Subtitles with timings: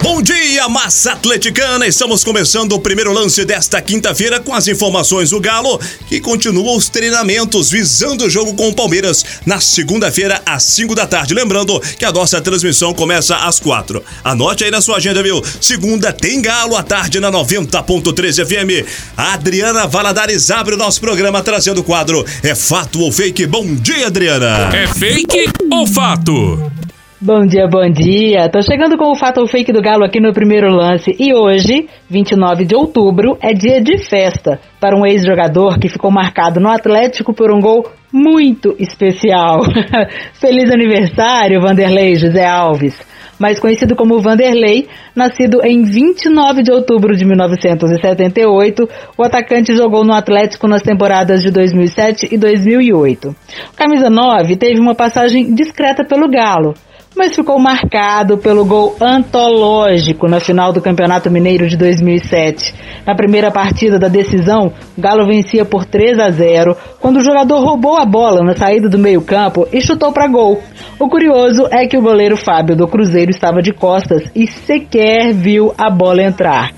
[0.00, 1.86] Bom dia, massa atleticana!
[1.86, 6.88] Estamos começando o primeiro lance desta quinta-feira com as informações do Galo, que continua os
[6.88, 11.34] treinamentos visando o jogo com o Palmeiras na segunda-feira, às 5 da tarde.
[11.34, 14.02] Lembrando que a nossa transmissão começa às 4.
[14.22, 15.42] Anote aí na sua agenda, viu?
[15.60, 18.88] Segunda tem Galo à tarde na 90.3 FM.
[19.16, 23.46] A Adriana Valadares abre o nosso programa trazendo o quadro É Fato ou Fake?
[23.46, 24.70] Bom dia, Adriana!
[24.74, 26.87] É fake ou fato?
[27.20, 28.48] Bom dia, bom dia.
[28.48, 32.64] Tô chegando com o fato fake do Galo aqui no primeiro lance e hoje, 29
[32.64, 37.50] de outubro, é dia de festa para um ex-jogador que ficou marcado no Atlético por
[37.50, 39.62] um gol muito especial.
[40.40, 42.96] Feliz aniversário, Vanderlei José Alves.
[43.36, 50.12] Mais conhecido como Vanderlei, nascido em 29 de outubro de 1978, o atacante jogou no
[50.12, 53.28] Atlético nas temporadas de 2007 e 2008.
[53.28, 56.74] O camisa 9 teve uma passagem discreta pelo Galo,
[57.18, 62.72] mas ficou marcado pelo gol antológico na final do Campeonato Mineiro de 2007.
[63.04, 67.58] Na primeira partida da decisão, o Galo vencia por 3 a 0, quando o jogador
[67.58, 70.62] roubou a bola na saída do meio-campo e chutou para gol.
[70.96, 75.74] O curioso é que o goleiro Fábio do Cruzeiro estava de costas e sequer viu
[75.76, 76.70] a bola entrar.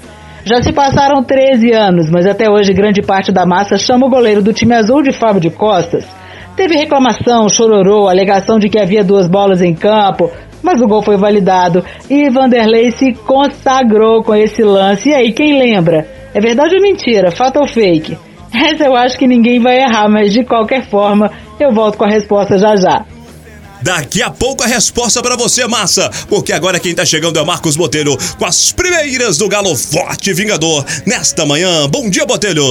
[0.43, 4.43] Já se passaram 13 anos, mas até hoje grande parte da massa chama o goleiro
[4.43, 6.20] do time azul de Fábio de Costas
[6.56, 10.31] Teve reclamação, chororou, alegação de que havia duas bolas em campo,
[10.62, 15.09] mas o gol foi validado e Vanderlei se consagrou com esse lance.
[15.09, 16.06] E aí, quem lembra?
[16.34, 17.31] É verdade ou mentira?
[17.31, 18.17] Fato ou fake?
[18.53, 22.11] Essa eu acho que ninguém vai errar, mas de qualquer forma, eu volto com a
[22.11, 23.05] resposta já já.
[23.83, 27.77] Daqui a pouco a resposta para você, massa, porque agora quem tá chegando é Marcos
[27.77, 31.89] Botelho com as primeiras do Galo Forte Vingador nesta manhã.
[31.89, 32.62] Bom dia, Botelho!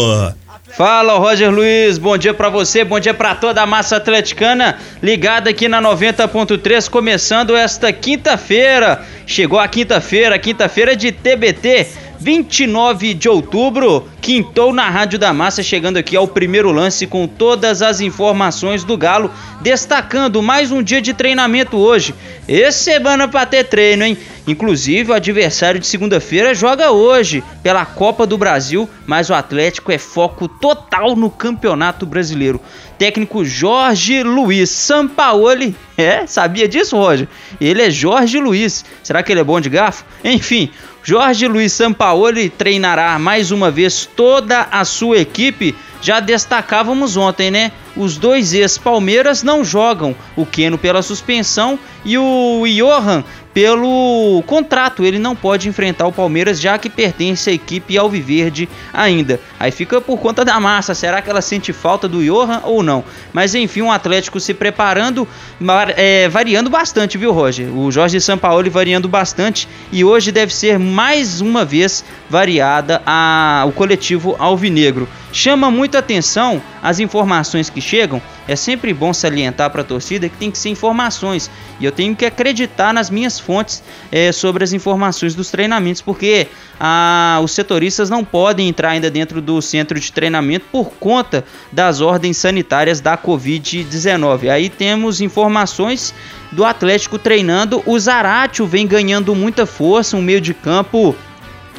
[0.75, 5.50] Fala, Roger Luiz, bom dia para você, bom dia para toda a massa atleticana ligada
[5.50, 9.03] aqui na 90.3, começando esta quinta-feira.
[9.25, 11.88] Chegou a quinta-feira, quinta-feira de TBT,
[12.19, 17.81] 29 de outubro, quintou na Rádio da Massa, chegando aqui ao primeiro lance com todas
[17.81, 19.31] as informações do Galo,
[19.62, 22.13] destacando mais um dia de treinamento hoje.
[22.51, 24.17] Esse semana para ter treino, hein?
[24.47, 29.99] Inclusive, o adversário de segunda-feira joga hoje pela Copa do Brasil, mas o Atlético é
[29.99, 32.59] foco total no Campeonato Brasileiro.
[32.97, 37.27] Técnico Jorge Luiz Sampaoli, é, sabia disso, Roger?
[37.61, 38.83] Ele é Jorge Luiz.
[39.03, 40.03] Será que ele é bom de garfo?
[40.23, 40.71] Enfim,
[41.03, 45.75] Jorge Luiz Sampaoli treinará mais uma vez toda a sua equipe.
[46.01, 47.71] Já destacávamos ontem, né?
[47.95, 53.23] Os dois ex-Palmeiras não jogam, o Keno pela suspensão e o Johan
[53.59, 55.03] pelo contrato.
[55.03, 59.38] Ele não pode enfrentar o Palmeiras, já que pertence à equipe Alviverde ainda.
[59.59, 60.96] Aí fica por conta da massa.
[60.96, 63.03] Será que ela sente falta do Johan ou não?
[63.34, 65.28] Mas enfim, o Atlético se preparando,
[65.97, 67.68] é, variando bastante, viu, Roger?
[67.75, 69.68] O Jorge Sampaoli variando bastante.
[69.91, 75.06] E hoje deve ser mais uma vez variada a, o coletivo Alvinegro.
[75.34, 78.22] Chama muita atenção as informações que chegam.
[78.49, 81.51] É sempre bom salientar para a torcida que tem que ser informações.
[81.79, 86.47] E eu tenho que acreditar nas minhas fontes é, sobre as informações dos treinamentos, porque
[86.79, 92.01] ah, os setoristas não podem entrar ainda dentro do centro de treinamento por conta das
[92.01, 94.49] ordens sanitárias da Covid-19.
[94.49, 96.11] Aí temos informações
[96.51, 97.83] do Atlético treinando.
[97.85, 101.16] O Zaratio vem ganhando muita força, um meio de campo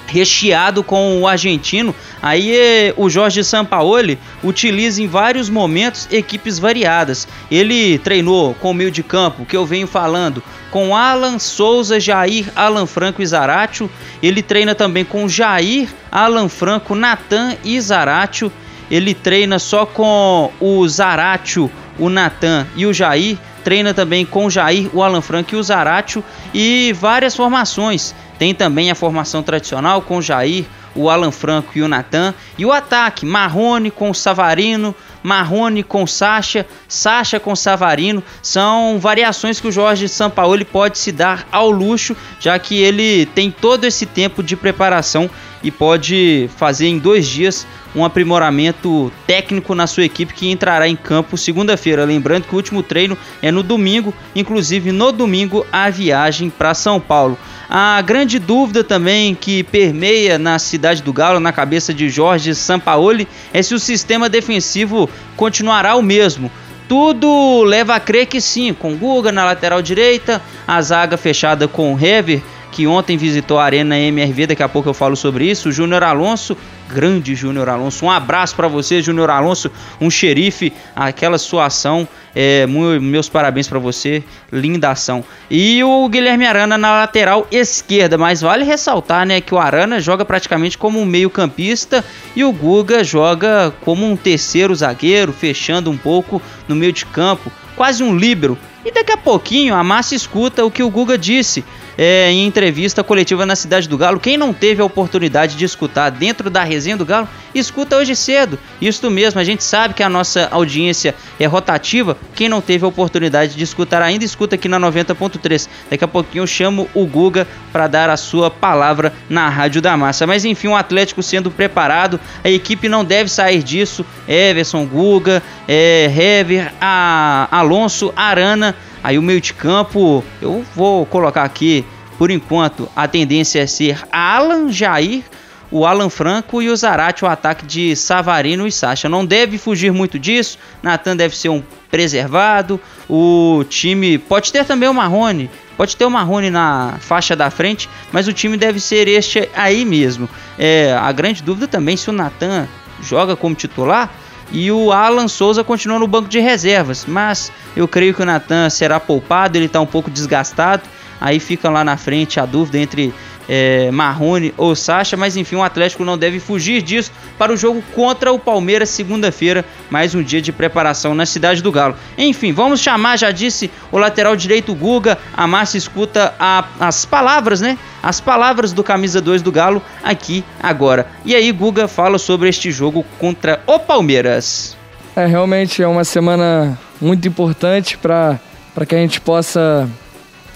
[0.06, 1.94] recheado com o argentino.
[2.21, 7.27] Aí eh, o Jorge Sampaoli utiliza em vários momentos equipes variadas.
[7.50, 12.50] Ele treinou com o meio de campo, que eu venho falando, com Alan Souza, Jair,
[12.55, 13.91] Alan Franco e Zaratio.
[14.22, 18.53] Ele treina também com Jair, Alan Franco, Natan e Zaratio.
[18.91, 23.38] Ele treina só com o Zaratio, o Natan e o Jair.
[23.62, 28.15] Treina também com o Jair, o Alan Franco e o Zaratio e várias formações.
[28.41, 30.65] Tem também a formação tradicional com Jair,
[30.95, 32.33] o Alan Franco e o Natan.
[32.56, 38.22] E o ataque, Marrone com o Savarino, Marrone com Sacha, Sacha com Savarino.
[38.43, 43.50] São variações que o Jorge Sampaoli pode se dar ao luxo, já que ele tem
[43.50, 45.31] todo esse tempo de preparação
[45.62, 50.94] e pode fazer em dois dias um aprimoramento técnico na sua equipe que entrará em
[50.94, 52.05] campo segunda-feira.
[52.05, 57.00] Lembrando que o último treino é no domingo, inclusive no domingo a viagem para São
[57.00, 57.37] Paulo.
[57.69, 63.28] A grande dúvida também que permeia na cidade do Galo, na cabeça de Jorge Sampaoli,
[63.52, 66.51] é se o sistema defensivo continuará o mesmo.
[66.89, 71.99] Tudo leva a crer que sim, com Guga na lateral direita, a zaga fechada com
[71.99, 75.69] Hever que ontem visitou a Arena MRV, daqui a pouco eu falo sobre isso.
[75.69, 76.56] O Júnior Alonso,
[76.88, 79.70] grande Júnior Alonso, um abraço para você, Júnior Alonso,
[80.00, 84.22] um xerife, aquela sua ação, é, meus parabéns para você,
[84.52, 85.25] linda ação.
[85.50, 90.25] E o Guilherme Arana na lateral esquerda, mas vale ressaltar, né, que o Arana joga
[90.25, 96.40] praticamente como um meio-campista e o Guga joga como um terceiro zagueiro, fechando um pouco
[96.69, 98.56] no meio de campo, quase um líbero.
[98.84, 101.64] E daqui a pouquinho a massa escuta o que o Guga disse
[102.00, 104.19] é, em entrevista coletiva na Cidade do Galo.
[104.19, 108.58] Quem não teve a oportunidade de escutar dentro da resenha do Galo, escuta hoje cedo.
[108.81, 112.17] Isso mesmo, a gente sabe que a nossa audiência é rotativa.
[112.35, 115.69] Quem não teve a oportunidade de escutar ainda, escuta aqui na 90.3.
[115.91, 119.94] Daqui a pouquinho eu chamo o Guga para dar a sua palavra na Rádio da
[119.94, 120.26] Massa.
[120.26, 124.06] Mas enfim, o Atlético sendo preparado, a equipe não deve sair disso.
[124.26, 131.44] Everson, Guga, é, Hever, a Alonso, Arana Aí o meio de campo, eu vou colocar
[131.44, 131.85] aqui,
[132.19, 135.23] por enquanto, a tendência é ser Alan, Jair,
[135.70, 139.08] o Alan Franco e o Zarate, o ataque de Savarino e Sacha.
[139.08, 140.58] Não deve fugir muito disso.
[140.82, 142.81] Natan deve ser um preservado.
[143.08, 147.88] O time pode ter também o Marrone, pode ter o Marrone na faixa da frente,
[148.12, 150.29] mas o time deve ser este aí mesmo.
[150.58, 152.69] É, a grande dúvida também se o Natan
[153.02, 154.11] joga como titular
[154.52, 158.69] e o Alan Souza continua no banco de reservas, mas eu creio que o Natan
[158.70, 160.82] será poupado, ele está um pouco desgastado.
[161.20, 163.12] Aí fica lá na frente a dúvida entre
[163.47, 167.82] é, Marrone ou Sacha, mas enfim, o Atlético não deve fugir disso para o jogo
[167.94, 171.97] contra o Palmeiras segunda-feira, mais um dia de preparação na cidade do Galo.
[172.17, 177.61] Enfim, vamos chamar, já disse o lateral direito Guga, a Márcia escuta a, as palavras,
[177.61, 177.76] né?
[178.02, 181.06] As palavras do camisa 2 do Galo aqui agora.
[181.25, 184.76] E aí, Guga fala sobre este jogo contra o Palmeiras.
[185.14, 188.38] É, realmente é uma semana muito importante para
[188.87, 189.88] que a gente possa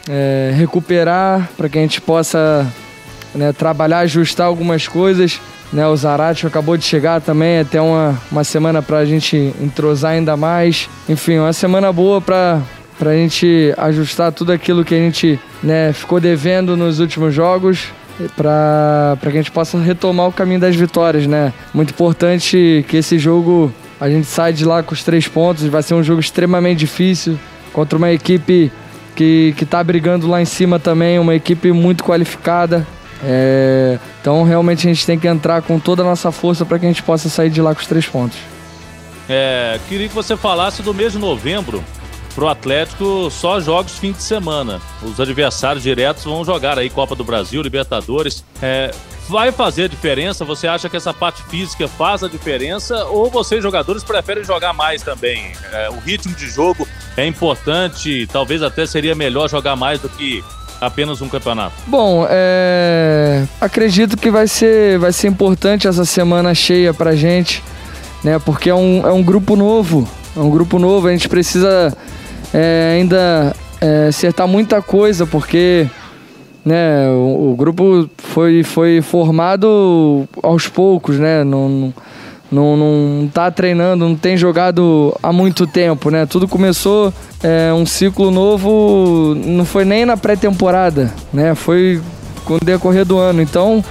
[0.08, 2.66] é, recuperar, para que a gente possa
[3.34, 5.40] né, trabalhar, ajustar algumas coisas.
[5.72, 10.12] Né, o Zarate acabou de chegar também, até uma, uma semana para a gente entrosar
[10.12, 10.88] ainda mais.
[11.08, 12.60] Enfim, uma semana boa para
[13.02, 17.88] a gente ajustar tudo aquilo que a gente né, ficou devendo nos últimos jogos
[18.36, 21.52] para que a gente possa retomar o caminho das vitórias, né?
[21.72, 25.64] Muito importante que esse jogo a gente saia de lá com os três pontos.
[25.64, 27.38] Vai ser um jogo extremamente difícil
[27.72, 28.70] contra uma equipe
[29.16, 32.86] que está brigando lá em cima também, uma equipe muito qualificada.
[33.26, 36.84] É, então realmente a gente tem que entrar com toda a nossa força para que
[36.84, 38.36] a gente possa sair de lá com os três pontos.
[39.28, 41.82] É, queria que você falasse do mês de novembro.
[42.34, 44.80] Pro Atlético, só jogos fim de semana.
[45.02, 48.44] Os adversários diretos vão jogar aí Copa do Brasil, Libertadores.
[48.60, 48.90] É,
[49.28, 50.44] vai fazer diferença?
[50.44, 53.04] Você acha que essa parte física faz a diferença?
[53.06, 55.52] Ou vocês, jogadores, preferem jogar mais também?
[55.72, 56.86] É, o ritmo de jogo
[57.16, 60.42] é importante, talvez até seria melhor jogar mais do que
[60.80, 61.74] apenas um campeonato?
[61.86, 63.44] Bom, é...
[63.60, 67.62] acredito que vai ser, vai ser importante essa semana cheia pra gente,
[68.22, 68.38] né?
[68.38, 71.96] Porque é um, é um grupo novo, é um grupo novo, a gente precisa
[72.54, 75.88] é, ainda é, acertar muita coisa, porque
[76.64, 81.42] né, o, o, grupo foi, foi formado aos poucos, né?
[81.42, 86.24] Não, não não, tá treinando, não tem jogado há muito tempo, né?
[86.24, 87.12] Tudo começou
[87.42, 91.56] é, um ciclo novo, não foi nem na pré-temporada, né?
[91.56, 92.00] Foi
[92.44, 93.42] com o decorrer do ano.
[93.42, 93.84] Então,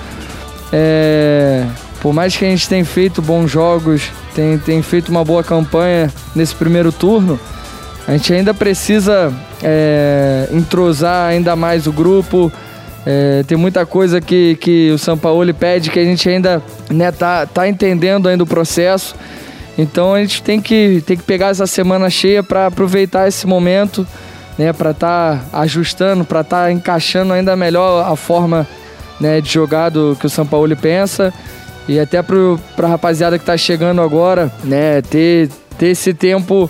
[0.71, 1.65] é,
[2.01, 6.12] por mais que a gente tenha feito bons jogos, tem, tem feito uma boa campanha
[6.33, 7.38] nesse primeiro turno,
[8.07, 12.51] a gente ainda precisa é, entrosar ainda mais o grupo,
[13.05, 17.12] é, tem muita coisa que, que o São Paulo pede que a gente ainda né,
[17.12, 19.15] tá, tá entendendo ainda o processo.
[19.77, 24.07] Então a gente tem que, tem que pegar essa semana cheia para aproveitar esse momento,
[24.57, 28.67] né, para estar tá ajustando, para estar tá encaixando ainda melhor a forma
[29.19, 31.33] né, de jogar do que o São Paulo pensa.
[31.88, 36.69] E até para a rapaziada que está chegando agora, né, ter, ter esse tempo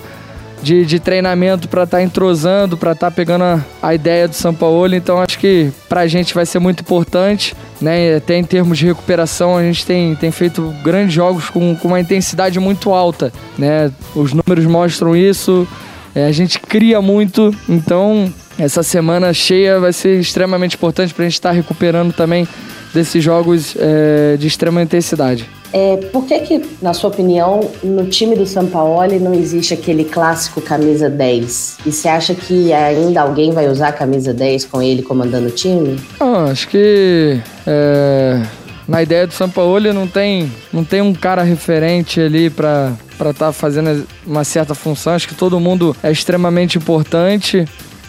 [0.64, 4.34] de, de treinamento para estar tá entrosando, para estar tá pegando a, a, ideia do
[4.34, 4.96] São Paulo.
[4.96, 8.16] Então acho que para a gente vai ser muito importante, né?
[8.16, 12.00] Até em termos de recuperação, a gente tem, tem feito grandes jogos com, com uma
[12.00, 13.92] intensidade muito alta, né?
[14.16, 15.68] Os números mostram isso.
[16.16, 21.28] É, a gente cria muito, então essa semana cheia vai ser extremamente importante para a
[21.28, 22.48] gente estar tá recuperando também
[22.94, 25.50] desses jogos é, de extrema intensidade.
[25.74, 30.62] É, por que, que, na sua opinião, no time do Sampaoli não existe aquele clássico
[30.62, 31.78] camisa 10?
[31.84, 35.52] E você acha que ainda alguém vai usar a camisa 10 com ele comandando o
[35.52, 36.00] time?
[36.20, 38.40] Ah, acho que é,
[38.88, 43.52] na ideia do Sampaoli não tem, não tem um cara referente ali para estar tá
[43.52, 45.14] fazendo uma certa função.
[45.14, 47.66] Acho que todo mundo é extremamente importante.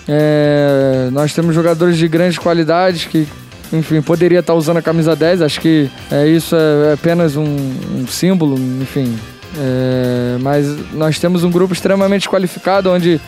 [0.06, 3.26] É, nós temos jogadores de grandes qualidades que,
[3.72, 5.42] enfim, poderia estar usando a camisa 10.
[5.42, 9.16] Acho que é, isso é, é apenas um, um símbolo, enfim.
[9.56, 13.20] É, mas nós temos um grupo extremamente qualificado onde,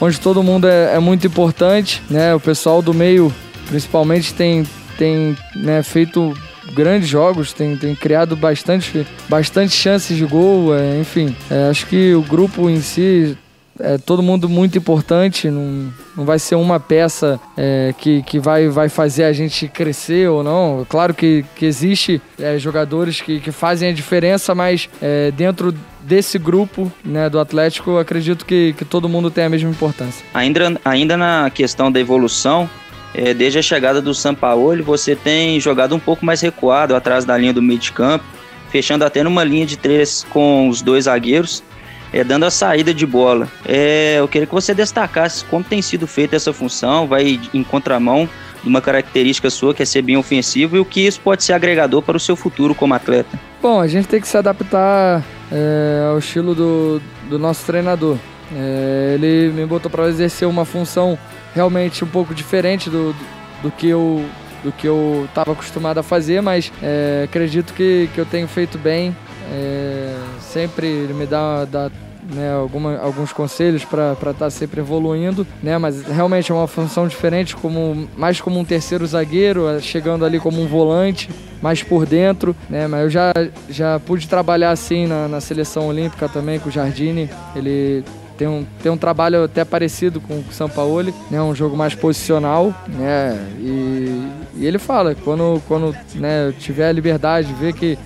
[0.00, 2.02] onde todo mundo é, é muito importante.
[2.10, 2.34] Né?
[2.34, 3.32] O pessoal do meio,
[3.68, 4.64] principalmente, tem,
[4.96, 6.36] tem né, feito
[6.74, 11.34] grandes jogos, tem, tem criado bastante, bastante chances de gol, é, enfim.
[11.50, 13.36] É, acho que o grupo em si
[13.80, 18.68] é todo mundo muito importante, não, não vai ser uma peça é, que, que vai,
[18.68, 20.84] vai fazer a gente crescer ou não.
[20.88, 26.36] Claro que, que existe é, jogadores que, que fazem a diferença, mas é, dentro desse
[26.36, 30.26] grupo né, do Atlético, acredito que, que todo mundo tem a mesma importância.
[30.34, 32.68] Ainda, ainda na questão da evolução,
[33.14, 37.38] é, desde a chegada do Sampaoli, você tem jogado um pouco mais recuado atrás da
[37.38, 38.24] linha do meio de campo,
[38.70, 41.62] fechando até numa linha de três com os dois zagueiros,
[42.12, 43.48] é, dando a saída de bola.
[43.64, 48.28] É, eu queria que você destacasse como tem sido feita essa função, vai em contramão
[48.62, 51.52] de uma característica sua que é ser bem ofensivo e o que isso pode ser
[51.52, 53.38] agregador para o seu futuro como atleta.
[53.62, 58.16] Bom, a gente tem que se adaptar é, ao estilo do, do nosso treinador.
[58.54, 61.18] É, ele me botou para exercer uma função
[61.54, 63.26] realmente um pouco diferente do, do,
[63.64, 64.24] do que eu
[64.62, 68.76] do que eu estava acostumado a fazer, mas é, acredito que, que eu tenho feito
[68.76, 69.16] bem.
[69.52, 70.16] É,
[70.48, 71.90] sempre ele me dá, dá
[72.32, 77.06] né, alguma, alguns conselhos para estar tá sempre evoluindo, né, mas realmente é uma função
[77.06, 81.30] diferente, como, mais como um terceiro zagueiro, é, chegando ali como um volante,
[81.62, 83.32] mais por dentro, né, mas eu já,
[83.68, 88.04] já pude trabalhar assim na, na seleção olímpica também com o Jardine, ele
[88.38, 91.42] tem um, tem um trabalho até parecido com o São Paulo, né?
[91.42, 93.36] Um jogo mais posicional, né?
[93.58, 97.98] E, e ele fala, quando, quando né, eu tiver a liberdade, ver que,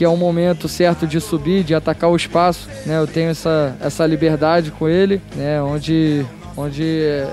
[0.00, 2.98] que é o momento certo de subir, de atacar o espaço, né?
[2.98, 5.62] Eu tenho essa, essa liberdade com ele, né?
[5.62, 6.24] Onde,
[6.56, 7.30] onde é,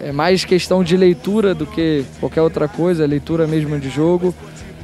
[0.00, 4.34] é mais questão de leitura do que qualquer outra coisa, leitura mesmo de jogo.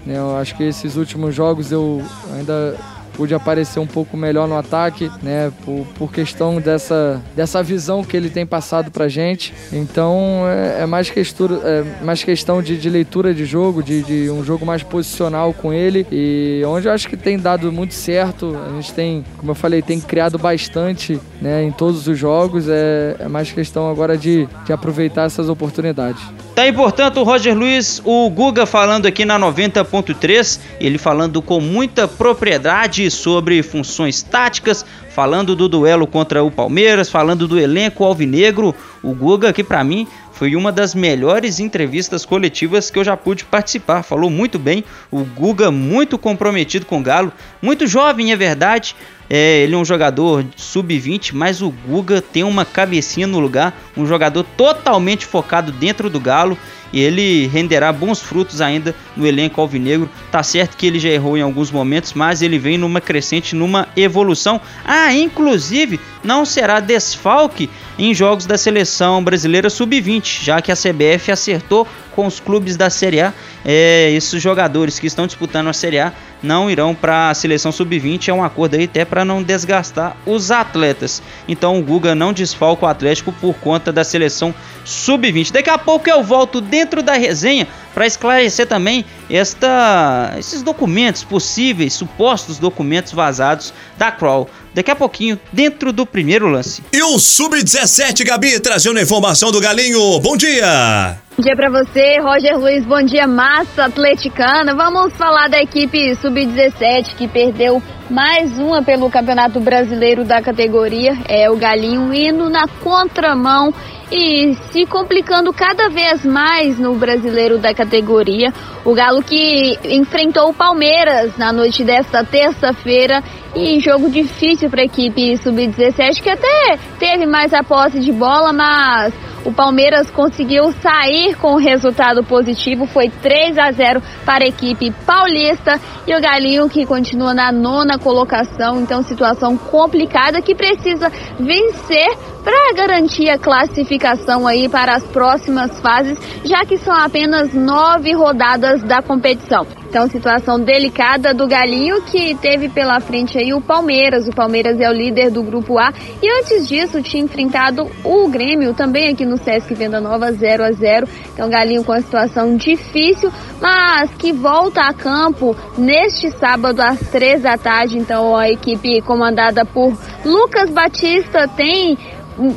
[0.05, 0.19] Né?
[0.19, 2.03] Eu acho que esses últimos jogos eu
[2.37, 2.77] ainda
[3.15, 5.53] pude aparecer um pouco melhor no ataque, né?
[5.65, 9.53] Por, por questão dessa, dessa visão que ele tem passado pra gente.
[9.73, 14.31] Então é, é mais, questão, é mais questão de, de leitura de jogo, de, de,
[14.31, 16.07] um jogo mais posicional com ele.
[16.11, 18.57] E onde eu acho que tem dado muito certo.
[18.67, 22.69] A gente tem, como eu falei, tem criado bastante né, em todos os jogos.
[22.69, 26.23] É, é mais questão agora de, de aproveitar essas oportunidades.
[26.55, 31.61] Tá aí, portanto, o Roger Luiz, o Guga falando aqui na 90.3, ele falando com
[31.61, 38.75] muita propriedade sobre funções táticas, falando do duelo contra o Palmeiras, falando do elenco alvinegro.
[39.03, 43.45] O Guga, que para mim foi uma das melhores entrevistas coletivas que eu já pude
[43.45, 44.03] participar.
[44.03, 44.85] Falou muito bem.
[45.11, 48.97] O Guga, muito comprometido com o Galo, muito jovem, é verdade,
[49.35, 54.05] é, ele é um jogador sub-20, mas o Guga tem uma cabecinha no lugar, um
[54.05, 56.59] jogador totalmente focado dentro do Galo
[56.93, 60.07] e ele renderá bons frutos ainda no elenco alvinegro.
[60.31, 63.89] Tá certo que ele já errou em alguns momentos, mas ele vem numa crescente, numa
[63.97, 64.61] evolução.
[64.85, 71.33] Ah, inclusive não será desfalque em jogos da seleção brasileira sub-20, já que a CBF
[71.33, 73.33] acertou com os clubes da Série A.
[73.65, 76.13] É, esses jogadores que estão disputando a Série A
[76.43, 78.29] não irão para a seleção sub-20.
[78.29, 81.23] É um acordo aí até para não desgastar os atletas.
[81.47, 85.53] Então o Guga não desfalca o Atlético por conta da seleção sub-20.
[85.53, 91.95] Daqui a pouco eu volto dentro da resenha para esclarecer também esta, esses documentos possíveis,
[91.95, 94.49] supostos documentos vazados da Kroll.
[94.75, 96.83] Daqui a pouquinho, dentro do primeiro lance.
[96.93, 100.21] E o Sub-17, Gabi, trazendo a informação do Galinho.
[100.21, 101.19] Bom dia!
[101.35, 102.85] Bom dia para você, Roger Luiz.
[102.85, 104.75] Bom dia, massa atleticana.
[104.75, 111.17] Vamos falar da equipe sub-17 que perdeu mais uma pelo Campeonato Brasileiro da categoria.
[111.27, 113.73] É o Galinho indo na contramão
[114.13, 118.53] e se complicando cada vez mais no brasileiro da categoria.
[118.85, 123.23] O Galo que enfrentou o Palmeiras na noite desta terça-feira
[123.55, 128.53] e jogo difícil para a equipe sub-17 que até teve mais a posse de bola,
[128.53, 129.13] mas
[129.45, 134.91] o Palmeiras conseguiu sair com o resultado positivo, foi 3 a 0 para a equipe
[135.05, 135.81] paulista.
[136.07, 142.75] E o Galinho que continua na nona colocação, então situação complicada que precisa vencer para
[142.75, 149.03] garantir a classificação aí para as próximas fases, já que são apenas nove rodadas da
[149.03, 149.82] competição.
[149.93, 154.27] Então, situação delicada do Galinho que teve pela frente aí o Palmeiras.
[154.27, 158.73] O Palmeiras é o líder do grupo A e antes disso tinha enfrentado o Grêmio
[158.73, 161.07] também aqui no Sesc Venda Nova 0 a 0.
[161.35, 163.31] Então, Galinho com a situação difícil,
[163.61, 167.99] mas que volta a campo neste sábado às três da tarde.
[167.99, 169.95] Então, a equipe comandada por
[170.25, 171.99] Lucas Batista tem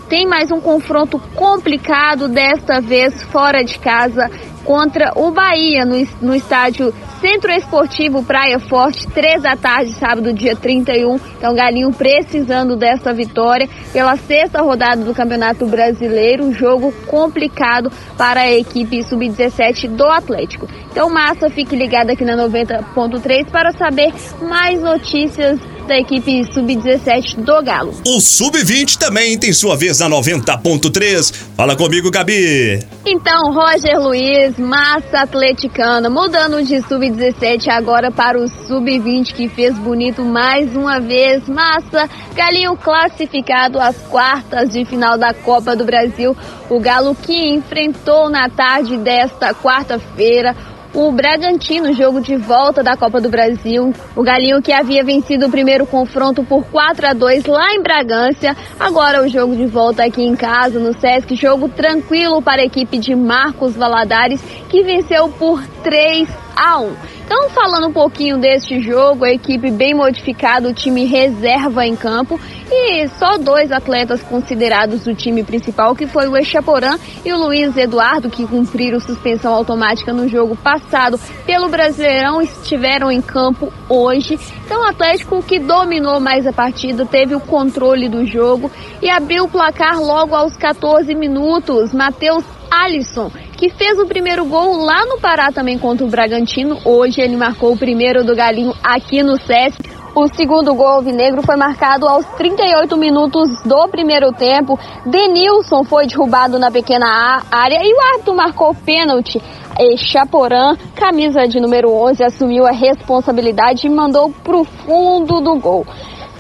[0.10, 4.30] tem mais um confronto complicado, desta vez fora de casa,
[4.64, 10.56] contra o Bahia, no, no estádio Centro Esportivo Praia Forte, três da tarde, sábado, dia
[10.56, 11.16] 31.
[11.38, 16.46] Então, Galinho precisando dessa vitória pela sexta rodada do Campeonato Brasileiro.
[16.46, 20.68] Um jogo complicado para a equipe sub-17 do Atlético.
[20.92, 27.64] Então, Massa, fique ligado aqui na 90.3 para saber mais notícias da equipe sub-17 do
[27.64, 27.94] Galo.
[28.06, 31.34] O sub-20 também tem sua vez na 90.3.
[31.56, 32.80] Fala comigo, Gabi.
[33.06, 40.24] Então, Roger Luiz, massa atleticana, mudando de sub-17 agora para o sub-20 que fez bonito
[40.24, 41.48] mais uma vez.
[41.48, 46.36] Massa, Galinho classificado às quartas de final da Copa do Brasil.
[46.70, 50.56] O Galo que enfrentou na tarde desta quarta-feira
[50.96, 53.94] o Bragantino, jogo de volta da Copa do Brasil.
[54.16, 58.56] O Galinho que havia vencido o primeiro confronto por 4 a 2 lá em Bragança.
[58.80, 61.36] Agora o jogo de volta aqui em casa, no Sesc.
[61.36, 66.96] Jogo tranquilo para a equipe de Marcos Valadares, que venceu por 3 a 1.
[67.26, 72.40] Então, falando um pouquinho deste jogo, a equipe bem modificada, o time reserva em campo
[72.72, 77.76] e só dois atletas considerados do time principal, que foi o Echaporã e o Luiz
[77.76, 84.40] Eduardo, que cumpriram suspensão automática no jogo passado pelo Brasileirão, estiveram em campo hoje.
[84.66, 88.72] Então, o Atlético que dominou mais a partida, teve o controle do jogo
[89.02, 91.94] e abriu o placar logo aos 14 minutos.
[91.94, 96.80] Matheus Alisson, que fez o primeiro gol lá no Pará também contra o Bragantino.
[96.84, 99.96] Hoje ele marcou o primeiro do Galinho aqui no SESC.
[100.14, 104.80] O segundo gol alvinegro foi marcado aos 38 minutos do primeiro tempo.
[105.06, 109.42] Denilson foi derrubado na pequena área e o árbitro marcou pênalti.
[109.78, 115.60] E Chaporã, camisa de número 11, assumiu a responsabilidade e mandou para o fundo do
[115.60, 115.86] gol.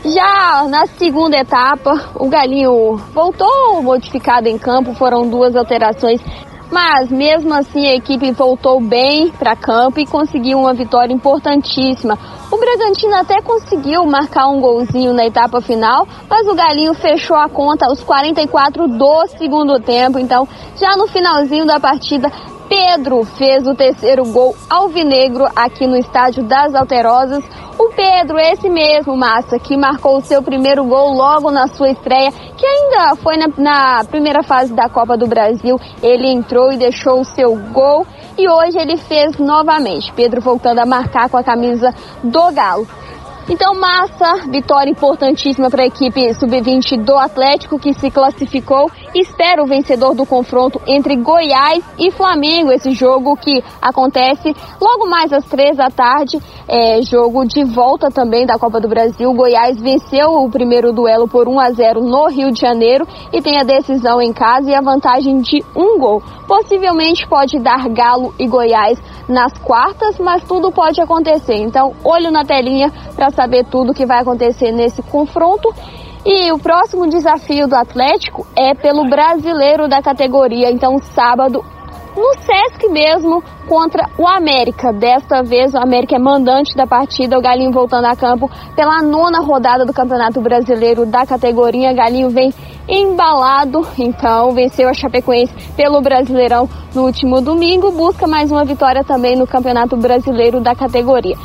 [0.05, 6.22] Já na segunda etapa, o Galinho voltou modificado em campo, foram duas alterações,
[6.72, 12.17] mas mesmo assim a equipe voltou bem para campo e conseguiu uma vitória importantíssima.
[12.51, 17.50] O Bragantino até conseguiu marcar um golzinho na etapa final, mas o Galinho fechou a
[17.50, 20.48] conta aos 44 do segundo tempo, então
[20.79, 22.32] já no finalzinho da partida
[22.67, 27.43] Pedro fez o terceiro gol alvinegro aqui no estádio das Alterosas.
[27.78, 32.32] O Pedro, esse mesmo, Massa, que marcou o seu primeiro gol logo na sua estreia,
[32.32, 35.78] que ainda foi na, na primeira fase da Copa do Brasil.
[36.01, 40.12] Ele entrou e deixou o seu gol e hoje ele fez novamente.
[40.13, 42.88] Pedro voltando a marcar com a camisa do Galo.
[43.47, 48.89] Então, massa, vitória importantíssima para a equipe sub-20 do Atlético que se classificou.
[49.15, 55.32] Espera o vencedor do confronto entre Goiás e Flamengo, esse jogo que acontece logo mais
[55.32, 56.38] às três da tarde.
[56.67, 59.32] É, jogo de volta também da Copa do Brasil.
[59.34, 63.58] Goiás venceu o primeiro duelo por 1 a 0 no Rio de Janeiro e tem
[63.58, 66.21] a decisão em casa e a vantagem de um gol.
[66.45, 68.99] Possivelmente pode dar Galo e Goiás
[69.30, 71.56] nas quartas, mas tudo pode acontecer.
[71.56, 75.73] Então, olho na telinha para saber tudo que vai acontecer nesse confronto.
[76.26, 80.72] E o próximo desafio do Atlético é pelo brasileiro da categoria.
[80.72, 81.64] Então, sábado,
[82.15, 84.93] no Sesc mesmo, contra o América.
[84.93, 89.39] Desta vez, o América é mandante da partida, o Galinho voltando a campo pela nona
[89.39, 91.93] rodada do Campeonato Brasileiro da categoria.
[91.93, 92.54] Galinho vem
[92.88, 99.36] embalado, então venceu a Chapecoense pelo Brasileirão no último domingo, busca mais uma vitória também
[99.36, 101.36] no Campeonato Brasileiro da categoria.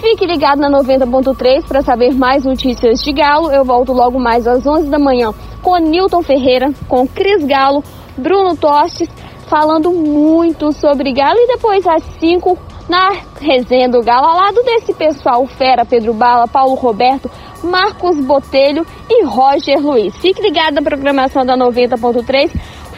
[0.00, 3.50] Fique ligado na 90.3 para saber mais notícias de Galo.
[3.50, 7.82] Eu volto logo mais às 11 da manhã com Nilton Ferreira, com Cris Galo,
[8.16, 9.08] Bruno Tostes,
[9.48, 12.58] falando muito sobre Galo e depois às 5
[12.88, 17.30] na resenha do Galo, ao lado desse pessoal fera, Pedro Bala, Paulo Roberto,
[17.62, 20.14] Marcos Botelho e Roger Luiz.
[20.16, 22.50] Fique ligado na programação da 90.3.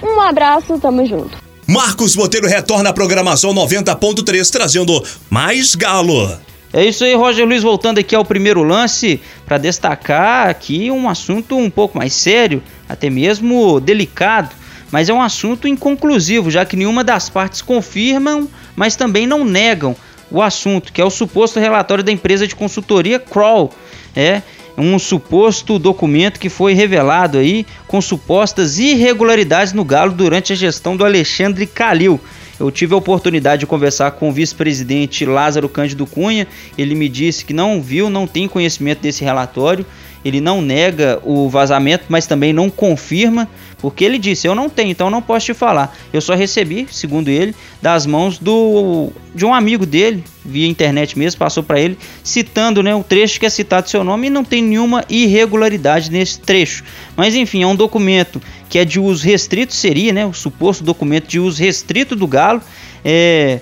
[0.02, 1.38] Um abraço, tamo junto.
[1.66, 6.30] Marcos Botelho retorna à programação 90.3 trazendo mais Galo.
[6.72, 11.56] É isso aí, Roger Luiz, voltando aqui ao primeiro lance, para destacar aqui um assunto
[11.56, 14.54] um pouco mais sério, até mesmo delicado,
[14.90, 19.94] mas é um assunto inconclusivo, já que nenhuma das partes confirmam, mas também não negam
[20.30, 23.72] o assunto, que é o suposto relatório da empresa de consultoria Kroll.
[24.14, 24.42] É
[24.76, 30.96] um suposto documento que foi revelado aí com supostas irregularidades no Galo durante a gestão
[30.96, 32.20] do Alexandre Calil.
[32.58, 36.46] Eu tive a oportunidade de conversar com o vice-presidente Lázaro Cândido Cunha.
[36.76, 39.86] Ele me disse que não viu, não tem conhecimento desse relatório
[40.24, 44.90] ele não nega o vazamento, mas também não confirma, porque ele disse: Eu não tenho,
[44.90, 45.96] então não posso te falar.
[46.12, 51.38] Eu só recebi, segundo ele, das mãos do de um amigo dele, via internet mesmo,
[51.38, 54.62] passou para ele, citando né, o trecho que é citado seu nome e não tem
[54.62, 56.84] nenhuma irregularidade nesse trecho.
[57.16, 61.28] Mas enfim, é um documento que é de uso restrito, seria né, o suposto documento
[61.28, 62.60] de uso restrito do Galo.
[63.04, 63.60] É,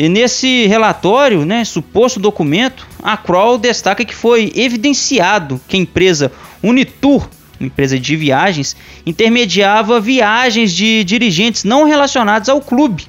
[0.00, 6.30] e nesse relatório, né, suposto documento, a Kroll destaca que foi evidenciado que a empresa
[6.62, 13.08] Unitur, uma empresa de viagens, intermediava viagens de dirigentes não relacionados ao clube.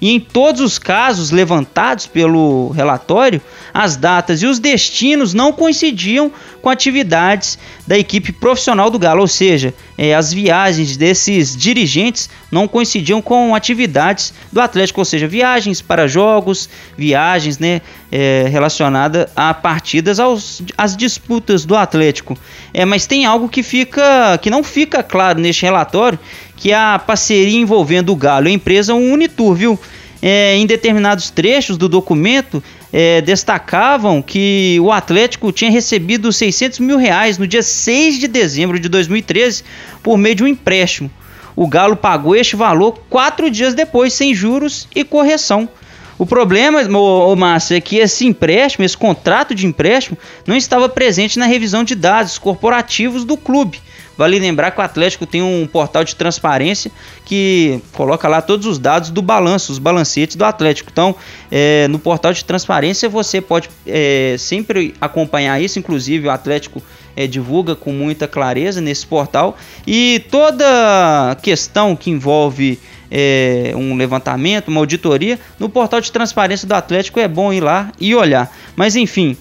[0.00, 3.40] E em todos os casos levantados pelo relatório,
[3.74, 6.30] as datas e os destinos não coincidiam
[6.62, 12.68] com atividades da equipe profissional do Galo, ou seja, é, as viagens desses dirigentes não
[12.68, 17.82] coincidiam com atividades do Atlético, ou seja, viagens para jogos, viagens né,
[18.12, 22.38] é, relacionadas a partidas, aos, às disputas do Atlético.
[22.72, 26.18] É, mas tem algo que fica que não fica claro neste relatório,
[26.56, 29.80] que é a parceria envolvendo o Galo e a empresa Unitur, viu?
[30.22, 32.62] É, em determinados trechos do documento
[32.96, 38.78] é, destacavam que o Atlético tinha recebido 600 mil reais no dia 6 de dezembro
[38.78, 39.64] de 2013
[40.00, 41.10] por meio de um empréstimo.
[41.56, 45.68] O Galo pagou este valor quatro dias depois, sem juros e correção.
[46.16, 51.36] O problema, ô, Márcio, é que esse empréstimo, esse contrato de empréstimo, não estava presente
[51.36, 53.80] na revisão de dados corporativos do clube.
[54.16, 56.90] Vale lembrar que o Atlético tem um portal de transparência
[57.24, 60.90] que coloca lá todos os dados do balanço, os balancetes do Atlético.
[60.92, 61.14] Então,
[61.50, 66.82] é, no portal de transparência você pode é, sempre acompanhar isso, inclusive o Atlético
[67.16, 69.56] é, divulga com muita clareza nesse portal.
[69.86, 72.78] E toda questão que envolve
[73.10, 77.92] é, um levantamento, uma auditoria, no portal de transparência do Atlético é bom ir lá
[78.00, 78.54] e olhar.
[78.76, 79.36] Mas enfim,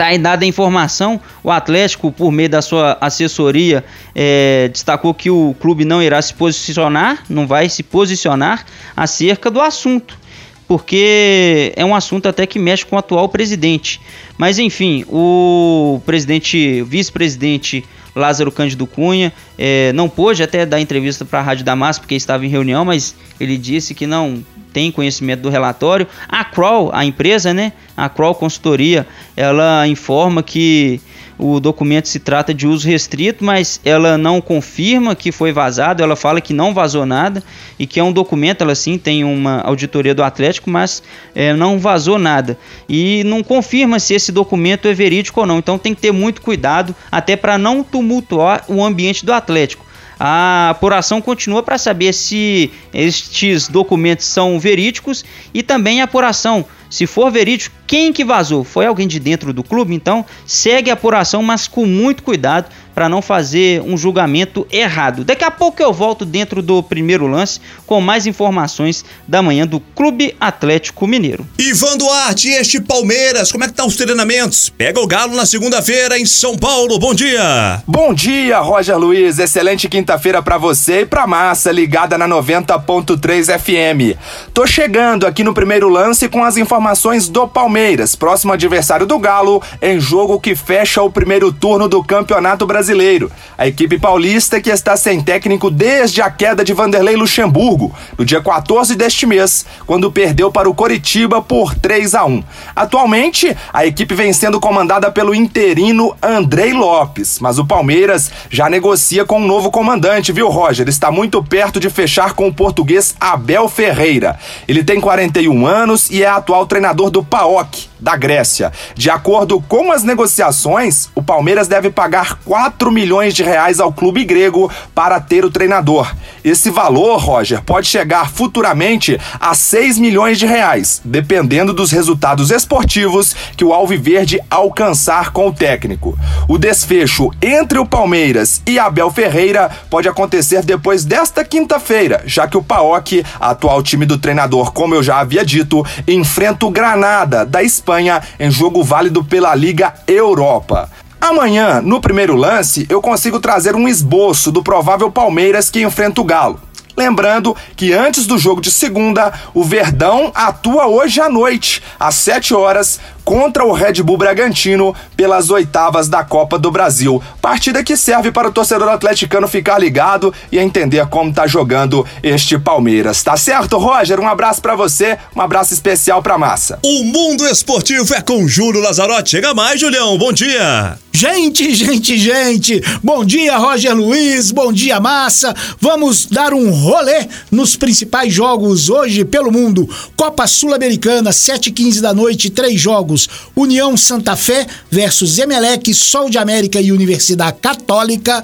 [0.00, 3.84] Tá aí dada a informação, o Atlético, por meio da sua assessoria,
[4.14, 8.64] é, destacou que o clube não irá se posicionar, não vai se posicionar
[8.96, 10.18] acerca do assunto,
[10.66, 14.00] porque é um assunto até que mexe com o atual presidente.
[14.38, 17.84] Mas enfim, o presidente, vice-presidente
[18.16, 22.46] Lázaro Cândido Cunha é, não pôde até dar entrevista para a Rádio Damas porque estava
[22.46, 26.06] em reunião, mas ele disse que não tem conhecimento do relatório.
[26.28, 27.72] A Kroll, a empresa, né?
[27.96, 29.06] A Kroll Consultoria,
[29.36, 31.00] ela informa que
[31.40, 36.14] o documento se trata de uso restrito, mas ela não confirma que foi vazado, ela
[36.14, 37.42] fala que não vazou nada
[37.78, 41.02] e que é um documento, ela sim tem uma auditoria do Atlético, mas
[41.34, 42.58] é, não vazou nada.
[42.86, 46.42] E não confirma se esse documento é verídico ou não, então tem que ter muito
[46.42, 49.89] cuidado até para não tumultuar o ambiente do Atlético.
[50.22, 57.06] A apuração continua para saber se estes documentos são verídicos e também a apuração se
[57.06, 58.64] for verídico, quem que vazou?
[58.64, 59.94] Foi alguém de dentro do clube?
[59.94, 65.24] Então segue a apuração, mas com muito cuidado para não fazer um julgamento errado.
[65.24, 69.78] Daqui a pouco eu volto dentro do primeiro lance com mais informações da manhã do
[69.78, 71.46] Clube Atlético Mineiro.
[71.56, 74.68] Ivan Duarte, este Palmeiras, como é que estão tá os treinamentos?
[74.68, 76.98] Pega o Galo na segunda-feira em São Paulo.
[76.98, 77.82] Bom dia.
[77.86, 79.38] Bom dia, Roger Luiz.
[79.38, 84.18] Excelente quinta-feira para você e pra massa ligada na 90.3 FM.
[84.52, 86.79] Tô chegando aqui no primeiro lance com as informações
[87.28, 92.66] do Palmeiras, próximo adversário do Galo, em jogo que fecha o primeiro turno do Campeonato
[92.66, 93.30] brasileiro.
[93.58, 98.40] A equipe paulista que está sem técnico desde a queda de Vanderlei Luxemburgo, no dia
[98.40, 102.42] 14 deste mês, quando perdeu para o Coritiba por 3 a 1.
[102.74, 109.24] Atualmente, a equipe vem sendo comandada pelo interino Andrei Lopes, mas o Palmeiras já negocia
[109.24, 110.88] com um novo comandante, viu, Roger?
[110.88, 114.38] Está muito perto de fechar com o português Abel Ferreira.
[114.66, 118.72] Ele tem 41 anos e é atual treinador do PAOK, da Grécia.
[118.94, 124.24] De acordo com as negociações, o Palmeiras deve pagar 4 milhões de reais ao clube
[124.24, 126.14] grego para ter o treinador.
[126.42, 133.36] Esse valor, Roger, pode chegar futuramente a 6 milhões de reais, dependendo dos resultados esportivos
[133.56, 136.18] que o Alviverde alcançar com o técnico.
[136.48, 142.56] O desfecho entre o Palmeiras e Abel Ferreira pode acontecer depois desta quinta-feira, já que
[142.56, 147.62] o PAOK, atual time do treinador, como eu já havia dito, enfrenta o Granada da
[147.62, 150.88] Espanha Espanha em jogo válido pela Liga Europa.
[151.20, 156.24] Amanhã, no primeiro lance, eu consigo trazer um esboço do provável Palmeiras que enfrenta o
[156.24, 156.60] Galo.
[157.00, 162.52] Lembrando que antes do jogo de segunda, o Verdão atua hoje à noite, às 7
[162.52, 167.22] horas, contra o Red Bull Bragantino pelas oitavas da Copa do Brasil.
[167.40, 172.58] Partida que serve para o torcedor atleticano ficar ligado e entender como tá jogando este
[172.58, 173.22] Palmeiras.
[173.22, 174.20] Tá certo, Roger?
[174.20, 176.78] Um abraço para você, um abraço especial pra massa.
[176.84, 179.30] O mundo esportivo é com Júlio Lazarotti.
[179.30, 180.18] Chega mais, Julião.
[180.18, 180.98] Bom dia.
[181.12, 182.82] Gente, gente, gente.
[183.02, 184.50] Bom dia, Roger Luiz.
[184.50, 185.54] Bom dia, massa.
[185.80, 189.88] Vamos dar um rolê nos principais jogos hoje pelo mundo.
[190.16, 193.28] Copa Sul-Americana, 7h15 da noite, três jogos.
[193.54, 198.42] União Santa Fé versus Emelec, Sol de América e Universidade Católica.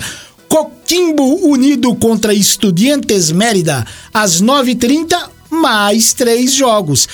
[0.49, 7.09] Coquimbo Unido contra Estudiantes Mérida, às 9h30, mais três jogos.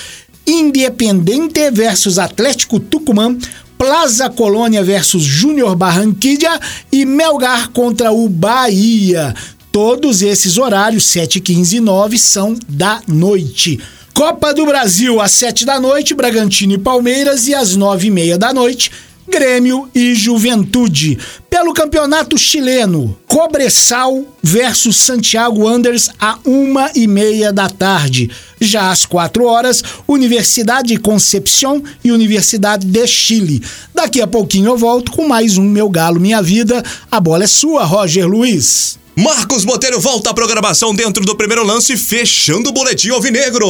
[0.45, 3.35] Independente versus Atlético Tucumã,
[3.83, 6.59] Plaza Colônia versus Júnior Barranquilla
[6.91, 9.35] e Melgar contra o Bahia.
[9.73, 13.79] Todos esses horários, 7, 15 e 9, são da noite.
[14.13, 18.37] Copa do Brasil, às 7 da noite, Bragantino e Palmeiras, e às 9 e meia
[18.37, 18.91] da noite,
[19.27, 21.17] Grêmio e Juventude.
[21.49, 28.29] Pelo campeonato chileno, Cobressal versus Santiago Anders a uma e meia da tarde.
[28.61, 33.63] Já às quatro horas, Universidade Concepción e Universidade de Chile.
[33.91, 36.83] Daqui a pouquinho eu volto com mais um Meu Galo Minha Vida.
[37.09, 39.01] A bola é sua, Roger Luiz.
[39.15, 43.67] Marcos Botelho volta à programação dentro do primeiro lance, fechando o boletim alvinegro.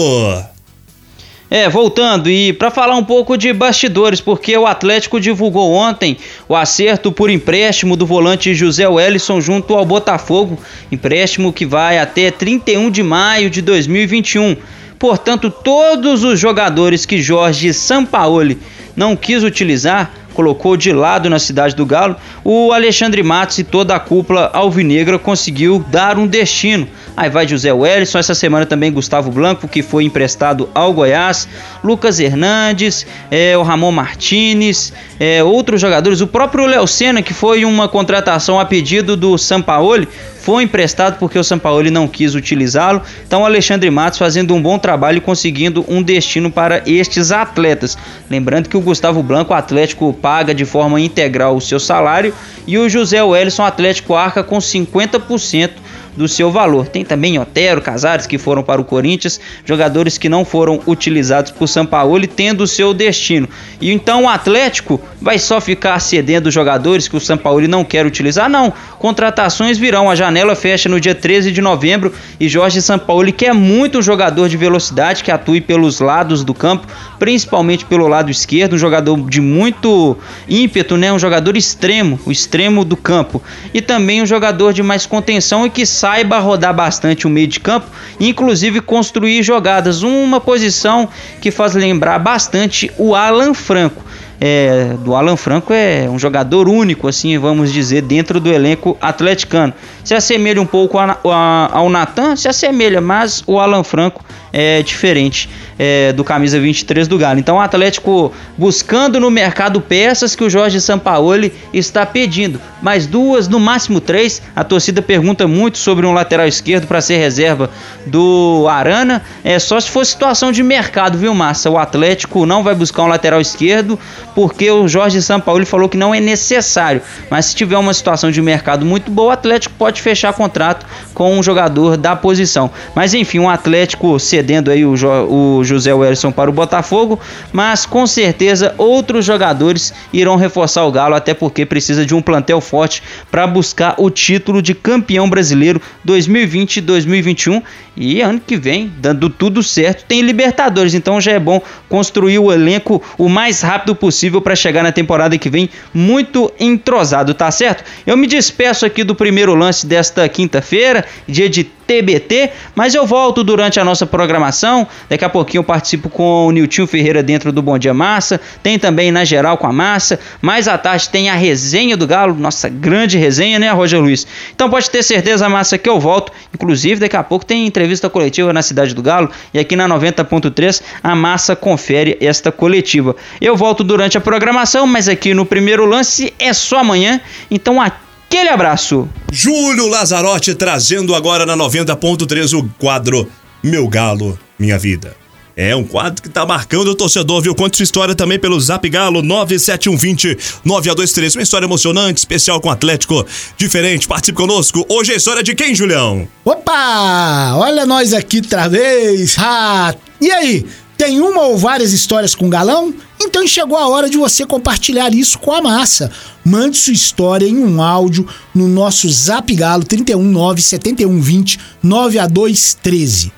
[1.49, 6.55] É, voltando e para falar um pouco de bastidores, porque o Atlético divulgou ontem o
[6.55, 10.57] acerto por empréstimo do volante José Wellison junto ao Botafogo,
[10.89, 14.55] empréstimo que vai até 31 de maio de 2021.
[14.97, 18.57] Portanto, todos os jogadores que Jorge Sampaoli
[18.95, 23.95] não quis utilizar colocou de lado na cidade do Galo, o Alexandre Matos e toda
[23.95, 26.87] a cúpula alvinegra conseguiu dar um destino.
[27.15, 31.47] Aí vai José Wellison, essa semana também Gustavo Blanco, que foi emprestado ao Goiás,
[31.83, 37.65] Lucas Hernandes, é, o Ramon Martinez, é, outros jogadores, o próprio Léo Senna, que foi
[37.65, 40.07] uma contratação a pedido do Sampaoli,
[40.43, 43.01] foi emprestado porque o Sampaoli não quis utilizá-lo.
[43.25, 47.97] Então, Alexandre Matos fazendo um bom trabalho e conseguindo um destino para estes atletas.
[48.29, 52.33] Lembrando que o Gustavo Blanco, Atlético, paga de forma integral o seu salário
[52.67, 55.71] e o José Wellison, Atlético, arca com 50%
[56.15, 56.87] do seu valor.
[56.87, 61.67] Tem também Otero, Casares que foram para o Corinthians, jogadores que não foram utilizados por
[61.67, 63.47] Sampaoli, tendo o seu destino.
[63.81, 68.49] E então o Atlético vai só ficar cedendo jogadores que o Sampaoli não quer utilizar?
[68.49, 68.73] Não.
[68.99, 70.09] Contratações virão.
[70.09, 74.49] A janela fecha no dia 13 de novembro e Jorge Sampaoli quer muito um jogador
[74.49, 79.41] de velocidade que atue pelos lados do campo, principalmente pelo lado esquerdo, um jogador de
[79.41, 81.11] muito ímpeto, né?
[81.11, 83.41] Um jogador extremo, o extremo do campo.
[83.73, 87.61] E também um jogador de mais contenção e que saiba rodar bastante o meio de
[87.61, 87.87] campo,
[88.19, 91.07] inclusive construir jogadas, uma posição
[91.39, 94.03] que faz lembrar bastante o Alan Franco.
[94.39, 99.73] É, do Alan Franco é um jogador único, assim, vamos dizer, dentro do elenco atleticano.
[100.03, 104.83] Se assemelha um pouco a, a, ao Natan, se assemelha, mas o Alan Franco é
[104.83, 107.39] diferente é, do camisa 23 do Galo.
[107.39, 112.61] Então o Atlético buscando no mercado peças que o Jorge Sampaoli está pedindo.
[112.81, 114.41] Mais duas, no máximo três.
[114.55, 117.69] A torcida pergunta muito sobre um lateral esquerdo para ser reserva
[118.05, 119.23] do Arana.
[119.43, 121.69] É só se for situação de mercado, viu, Massa?
[121.71, 123.97] O Atlético não vai buscar um lateral esquerdo
[124.35, 127.01] porque o Jorge Sampaoli falou que não é necessário.
[127.29, 131.37] Mas se tiver uma situação de mercado muito boa, o Atlético pode fechar contrato com
[131.37, 132.69] um jogador da posição.
[132.95, 137.19] Mas enfim, um Atlético cedendo aí o, jo o José Wilson para o Botafogo,
[137.51, 142.59] mas com certeza outros jogadores irão reforçar o Galo, até porque precisa de um plantel
[142.61, 147.61] forte para buscar o título de campeão brasileiro 2020-2021
[147.95, 152.51] e ano que vem, dando tudo certo, tem Libertadores, então já é bom construir o
[152.51, 157.83] elenco o mais rápido possível para chegar na temporada que vem muito entrosado, tá certo?
[158.05, 163.43] Eu me despeço aqui do primeiro lance desta quinta-feira, dia de TBT, mas eu volto
[163.43, 164.87] durante a nossa programação.
[165.09, 168.39] Daqui a pouquinho eu participo com o Niltinho Ferreira dentro do Bom Dia Massa.
[168.61, 170.19] Tem também na geral com a Massa.
[170.41, 174.25] Mais à tarde tem a resenha do Galo, nossa grande resenha, né, Roger Luiz?
[174.53, 176.31] Então pode ter certeza, Massa, que eu volto.
[176.53, 180.81] Inclusive, daqui a pouco tem entrevista coletiva na Cidade do Galo e aqui na 90.3
[181.03, 183.15] a Massa confere esta coletiva.
[183.41, 187.19] Eu volto durante a programação, mas aqui no primeiro lance é só amanhã.
[187.49, 189.07] Então aquele abraço.
[189.31, 193.29] Júlio Lazarotti trazendo agora na 90.3 o quadro
[193.63, 195.15] Meu Galo, Minha Vida.
[195.55, 197.53] É um quadro que tá marcando o torcedor, viu?
[197.53, 201.35] Conte sua história também pelo Zap Galo 97120 9A23.
[201.35, 203.23] Uma história emocionante, especial com o Atlético.
[203.55, 204.83] Diferente, participe conosco.
[204.89, 206.27] Hoje é a história de quem, Julião?
[206.43, 207.53] Opa!
[207.55, 209.35] Olha nós aqui outra vez.
[209.37, 210.65] Ah, e aí?
[210.97, 212.93] Tem uma ou várias histórias com galão?
[213.19, 216.11] Então chegou a hora de você compartilhar isso com a massa.
[216.45, 223.31] Mande sua história em um áudio no nosso Zap Galo 319 7120 9A213.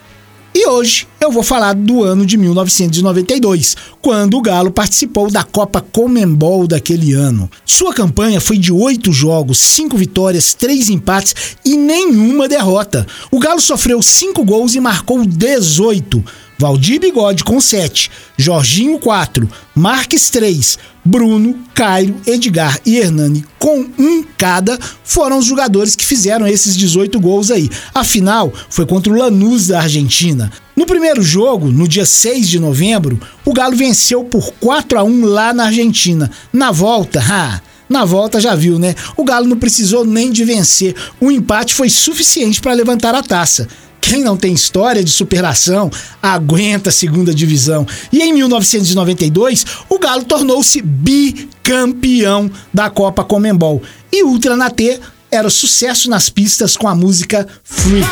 [0.58, 5.82] E hoje eu vou falar do ano de 1992, quando o Galo participou da Copa
[5.82, 7.52] Comembol daquele ano.
[7.66, 13.06] Sua campanha foi de oito jogos, cinco vitórias, três empates e nenhuma derrota.
[13.30, 16.24] O Galo sofreu cinco gols e marcou 18.
[16.58, 24.24] Valdir Bigode com 7, Jorginho 4, Marques 3, Bruno, Cairo, Edgar e Hernani com um
[24.38, 27.70] cada foram os jogadores que fizeram esses 18 gols aí.
[27.94, 30.52] A final foi contra o Lanús da Argentina.
[30.76, 35.26] No primeiro jogo, no dia 6 de novembro, o Galo venceu por 4 a 1
[35.26, 36.30] lá na Argentina.
[36.54, 38.96] Na volta, ha, na volta já viu, né?
[39.18, 40.96] O Galo não precisou nem de vencer.
[41.20, 43.68] O empate foi suficiente para levantar a taça.
[44.08, 45.90] Quem não tem história de superação
[46.22, 47.88] aguenta a segunda divisão.
[48.14, 53.82] E em 1992, o Galo tornou-se bicampeão da Copa Comembol.
[54.12, 55.00] E Ultra na T
[55.32, 58.04] era sucesso nas pistas com a música Free.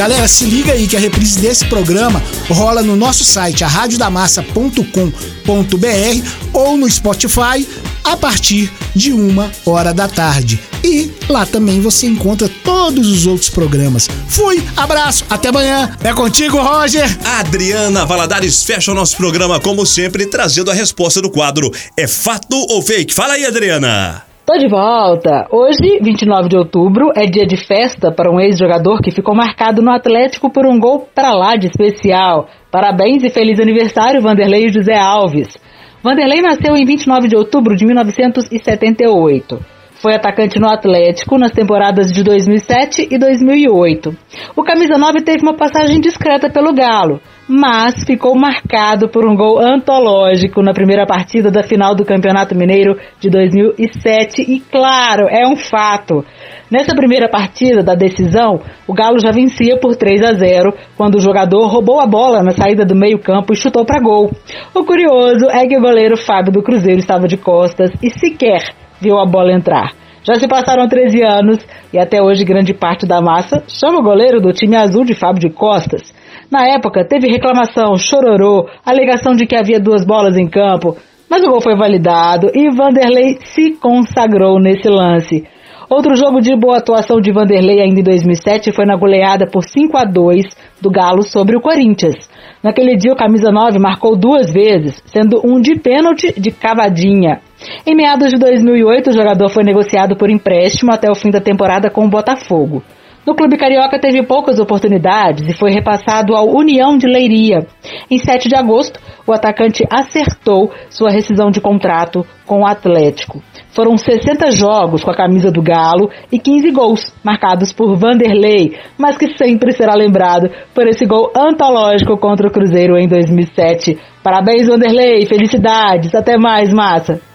[0.00, 6.78] Galera, se liga aí que a reprise desse programa rola no nosso site, radiodamassa.com.br ou
[6.78, 7.68] no Spotify
[8.02, 10.58] a partir de uma hora da tarde.
[10.82, 14.08] E lá também você encontra todos os outros programas.
[14.26, 15.94] Fui, abraço, até amanhã.
[16.02, 17.18] É contigo, Roger.
[17.22, 22.56] Adriana Valadares fecha o nosso programa, como sempre, trazendo a resposta do quadro É fato
[22.70, 23.12] ou fake?
[23.12, 24.29] Fala aí, Adriana.
[24.52, 25.46] Tô de volta!
[25.52, 29.92] Hoje, 29 de outubro, é dia de festa para um ex-jogador que ficou marcado no
[29.92, 32.48] Atlético por um gol pra lá de especial.
[32.68, 35.56] Parabéns e feliz aniversário, Vanderlei José Alves.
[36.02, 39.60] Vanderlei nasceu em 29 de outubro de 1978.
[40.02, 44.16] Foi atacante no Atlético nas temporadas de 2007 e 2008.
[44.56, 49.58] O camisa 9 teve uma passagem discreta pelo Galo, mas ficou marcado por um gol
[49.58, 55.56] antológico na primeira partida da final do Campeonato Mineiro de 2007 e claro, é um
[55.56, 56.24] fato.
[56.70, 61.20] Nessa primeira partida da decisão, o Galo já vencia por 3 a 0 quando o
[61.20, 64.30] jogador roubou a bola na saída do meio-campo e chutou para gol.
[64.72, 68.62] O curioso é que o goleiro Fábio do Cruzeiro estava de costas e sequer
[69.00, 69.90] viu a bola entrar.
[70.22, 74.40] Já se passaram 13 anos e até hoje grande parte da massa chama o goleiro
[74.40, 76.14] do time azul de Fábio de Costas.
[76.50, 80.96] Na época, teve reclamação, chororô, alegação de que havia duas bolas em campo,
[81.30, 85.46] mas o gol foi validado e Vanderlei se consagrou nesse lance.
[85.88, 89.96] Outro jogo de boa atuação de Vanderlei ainda em 2007 foi na goleada por 5
[89.96, 90.46] a 2
[90.80, 92.16] do Galo sobre o Corinthians.
[92.62, 97.40] Naquele dia, o camisa 9 marcou duas vezes, sendo um de pênalti de cavadinha.
[97.86, 101.90] Em meados de 2008, o jogador foi negociado por empréstimo até o fim da temporada
[101.90, 102.82] com o Botafogo.
[103.26, 107.66] No clube carioca teve poucas oportunidades e foi repassado ao União de Leiria.
[108.10, 113.42] Em 7 de agosto, o atacante acertou sua rescisão de contrato com o Atlético.
[113.72, 119.16] Foram 60 jogos com a camisa do Galo e 15 gols marcados por Vanderlei, mas
[119.16, 123.98] que sempre será lembrado por esse gol antológico contra o Cruzeiro em 2007.
[124.22, 127.29] Parabéns, Vanderlei, felicidades, até mais, massa!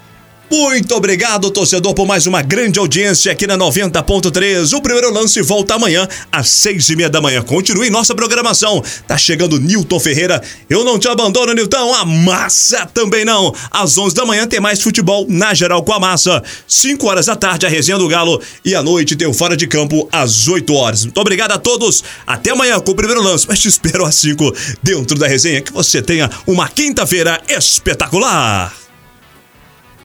[0.50, 4.74] Muito obrigado, torcedor, por mais uma grande audiência aqui na 90.3.
[4.74, 7.42] O primeiro lance volta amanhã às seis e meia da manhã.
[7.42, 8.84] Continue nossa programação.
[9.08, 10.42] Tá chegando Nilton Ferreira.
[10.70, 11.94] Eu não te abandono, Nilton.
[11.96, 13.54] A massa também não.
[13.72, 16.44] Às onze da manhã tem mais futebol na geral com a massa.
[16.68, 19.66] Cinco horas da tarde a resenha do Galo e à noite tem o Fora de
[19.66, 21.06] Campo às oito horas.
[21.06, 22.04] Muito obrigado a todos.
[22.26, 23.48] Até amanhã com o primeiro lance.
[23.48, 25.62] Mas te espero às cinco dentro da resenha.
[25.62, 28.85] Que você tenha uma quinta-feira espetacular.